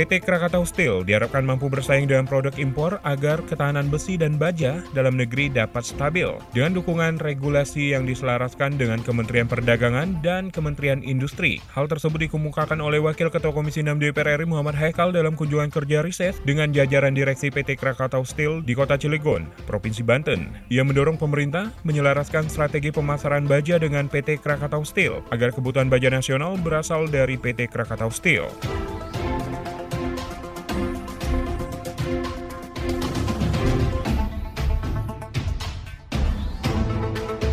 PT 0.00 0.24
Krakatau 0.24 0.64
Steel 0.64 1.04
diharapkan 1.04 1.44
mampu 1.44 1.68
bersaing 1.68 2.08
dengan 2.08 2.24
produk 2.24 2.56
impor 2.56 3.04
agar 3.04 3.44
ketahanan 3.44 3.92
besi 3.92 4.16
dan 4.16 4.40
baja 4.40 4.80
dalam 4.96 5.12
negeri 5.12 5.52
dapat 5.52 5.84
stabil 5.84 6.24
dengan 6.56 6.72
dukungan 6.72 7.20
regulasi 7.20 7.92
yang 7.92 8.08
diselaraskan 8.08 8.80
dengan 8.80 9.04
Kementerian 9.04 9.44
Perdagangan 9.44 10.24
dan 10.24 10.48
Kementerian 10.48 11.04
Industri. 11.04 11.60
Hal 11.76 11.84
tersebut 11.84 12.16
dikemukakan 12.16 12.80
oleh 12.80 12.96
Wakil 12.96 13.28
Ketua 13.28 13.52
Komisi 13.52 13.84
6 13.84 14.00
DPR 14.00 14.40
RI 14.40 14.48
Muhammad 14.48 14.72
Haikal 14.80 15.12
dalam 15.12 15.36
kunjungan 15.36 15.68
kerja 15.68 16.00
riset 16.00 16.32
dengan 16.48 16.72
jajaran 16.72 17.12
direksi 17.12 17.52
PT 17.52 17.76
Krakatau 17.76 18.24
Steel 18.24 18.64
di 18.64 18.72
Kota 18.72 18.96
Cilegon, 18.96 19.52
Provinsi 19.68 20.00
Banten. 20.00 20.48
Ia 20.72 20.80
mendorong 20.80 21.20
pemerintah 21.20 21.76
menyelaraskan 21.84 22.48
strategi 22.48 22.88
pemasaran 22.88 23.44
baja 23.44 23.76
dengan 23.76 24.08
PT 24.08 24.40
Krakatau 24.40 24.80
Steel 24.80 25.20
agar 25.28 25.52
kebutuhan 25.52 25.92
baja 25.92 26.08
nasional 26.08 26.56
berasal 26.56 27.04
dari 27.04 27.36
PT 27.36 27.68
Krakatau 27.68 28.08
Steel. 28.08 28.48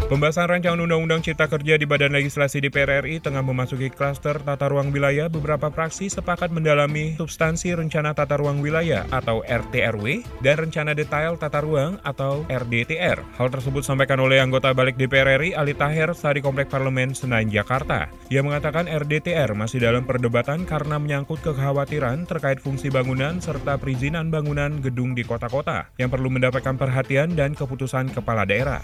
Pembahasan 0.08 0.48
rancangan 0.48 0.80
Undang-Undang 0.80 1.20
Cipta 1.20 1.52
Kerja 1.52 1.76
di 1.76 1.84
Badan 1.84 2.16
Legislasi 2.16 2.64
DPR 2.64 3.04
RI 3.04 3.20
tengah 3.20 3.44
memasuki 3.44 3.92
klaster 3.92 4.40
tata 4.40 4.72
ruang 4.72 4.96
wilayah. 4.96 5.28
Beberapa 5.28 5.68
fraksi 5.68 6.08
sepakat 6.08 6.48
mendalami 6.48 7.20
substansi 7.20 7.76
Rencana 7.76 8.16
Tata 8.16 8.40
Ruang 8.40 8.64
Wilayah 8.64 9.04
atau 9.12 9.44
RTRW 9.44 10.24
dan 10.40 10.64
Rencana 10.64 10.96
Detail 10.96 11.36
Tata 11.36 11.60
Ruang 11.60 12.00
atau 12.08 12.48
RDTR. 12.48 13.20
Hal 13.36 13.52
tersebut 13.52 13.84
disampaikan 13.84 14.24
oleh 14.24 14.40
anggota 14.40 14.72
balik 14.72 14.96
DPR 14.96 15.44
RI 15.44 15.52
Ali 15.52 15.76
Taher 15.76 16.16
saat 16.16 16.40
di 16.40 16.42
Komplek 16.42 16.72
Parlemen 16.72 17.12
Senayan, 17.12 17.52
Jakarta. 17.52 18.08
Ia 18.32 18.40
mengatakan 18.40 18.88
RDTR 18.88 19.60
masih 19.60 19.84
dalam 19.84 20.08
perdebatan 20.08 20.64
karena 20.64 21.04
menyangkut 21.04 21.44
kekhawatiran 21.44 22.24
terkait 22.24 22.64
fungsi 22.64 22.88
bangunan 22.88 23.44
serta 23.44 23.76
perizinan 23.76 24.32
bangunan 24.32 24.80
gedung 24.80 25.12
di 25.12 25.28
kota-kota 25.28 25.92
yang 26.00 26.08
perlu 26.08 26.32
mendapatkan 26.32 26.80
perhatian 26.80 27.36
dan 27.36 27.52
keputusan 27.52 28.08
kepala 28.16 28.48
daerah. 28.48 28.80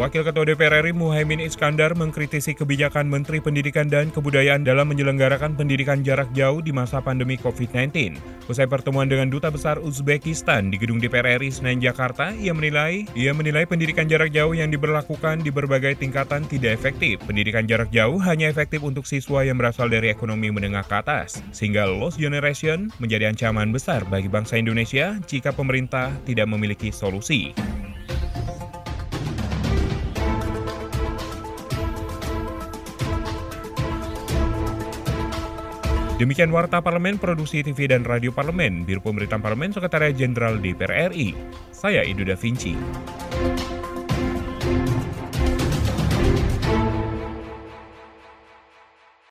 Wakil 0.00 0.24
Ketua 0.24 0.48
DPR 0.48 0.80
RI 0.80 0.96
Muhaimin 0.96 1.44
Iskandar 1.44 1.92
mengkritisi 1.92 2.56
kebijakan 2.56 3.04
Menteri 3.04 3.36
Pendidikan 3.36 3.84
dan 3.84 4.08
Kebudayaan 4.08 4.64
dalam 4.64 4.88
menyelenggarakan 4.88 5.60
pendidikan 5.60 6.00
jarak 6.00 6.32
jauh 6.32 6.64
di 6.64 6.72
masa 6.72 7.04
pandemi 7.04 7.36
COVID-19. 7.36 8.16
Usai 8.48 8.64
pertemuan 8.64 9.12
dengan 9.12 9.28
Duta 9.28 9.52
Besar 9.52 9.76
Uzbekistan 9.76 10.72
di 10.72 10.80
Gedung 10.80 11.04
DPR 11.04 11.36
RI 11.36 11.52
Senayan 11.52 11.84
Jakarta, 11.84 12.32
ia 12.32 12.56
menilai 12.56 13.04
ia 13.12 13.36
menilai 13.36 13.68
pendidikan 13.68 14.08
jarak 14.08 14.32
jauh 14.32 14.56
yang 14.56 14.72
diberlakukan 14.72 15.44
di 15.44 15.52
berbagai 15.52 16.00
tingkatan 16.00 16.48
tidak 16.48 16.80
efektif. 16.80 17.20
Pendidikan 17.28 17.68
jarak 17.68 17.92
jauh 17.92 18.16
hanya 18.24 18.48
efektif 18.48 18.80
untuk 18.80 19.04
siswa 19.04 19.44
yang 19.44 19.60
berasal 19.60 19.92
dari 19.92 20.08
ekonomi 20.08 20.48
menengah 20.48 20.88
ke 20.88 20.96
atas, 20.96 21.44
sehingga 21.52 21.84
lost 21.84 22.16
generation 22.16 22.88
menjadi 23.04 23.28
ancaman 23.28 23.68
besar 23.68 24.00
bagi 24.08 24.32
bangsa 24.32 24.56
Indonesia 24.56 25.20
jika 25.28 25.52
pemerintah 25.52 26.08
tidak 26.24 26.48
memiliki 26.48 26.88
solusi. 26.88 27.52
Demikian 36.20 36.52
Warta 36.52 36.84
Parlemen, 36.84 37.16
Produksi 37.16 37.64
TV 37.64 37.88
dan 37.88 38.04
Radio 38.04 38.28
Parlemen, 38.28 38.84
Biro 38.84 39.00
Pemerintahan 39.00 39.40
Parlemen, 39.40 39.72
Sekretariat 39.72 40.12
Jenderal 40.12 40.60
DPR 40.60 41.16
RI. 41.16 41.32
Saya 41.72 42.04
Idu 42.04 42.28
Da 42.28 42.36
Vinci. 42.36 42.76